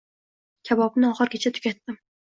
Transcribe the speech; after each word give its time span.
Kabobni 0.69 1.07
oxirigacha 1.13 1.49
tugatdim 1.59 2.05